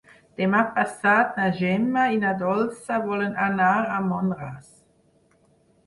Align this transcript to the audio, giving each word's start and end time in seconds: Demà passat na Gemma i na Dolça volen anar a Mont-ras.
Demà 0.41 0.61
passat 0.77 1.37
na 1.41 1.45
Gemma 1.59 2.07
i 2.17 2.19
na 2.25 2.33
Dolça 2.41 2.99
volen 3.07 3.39
anar 3.53 3.71
a 3.79 4.03
Mont-ras. 4.11 4.77